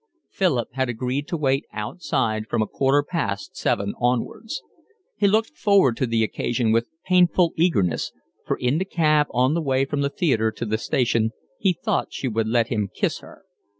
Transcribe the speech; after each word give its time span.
Philip 0.31 0.69
had 0.73 0.89
agreed 0.89 1.27
to 1.27 1.37
wait 1.37 1.65
outside 1.71 2.47
from 2.47 2.59
a 2.63 2.67
quarter 2.67 3.03
past 3.03 3.55
seven 3.55 3.93
onwards. 4.01 4.63
He 5.15 5.27
looked 5.27 5.55
forward 5.55 5.95
to 5.97 6.07
the 6.07 6.23
occasion 6.23 6.71
with 6.71 6.87
painful 7.05 7.53
eagerness, 7.55 8.11
for 8.47 8.57
in 8.57 8.79
the 8.79 8.85
cab 8.85 9.27
on 9.29 9.53
the 9.53 9.61
way 9.61 9.85
from 9.85 10.01
the 10.01 10.09
theatre 10.09 10.51
to 10.53 10.65
the 10.65 10.79
station 10.79 11.33
he 11.59 11.73
thought 11.73 12.11
she 12.13 12.27
would 12.27 12.47
let 12.47 12.69
him 12.69 12.89
kiss 12.91 13.19
her. 13.19 13.43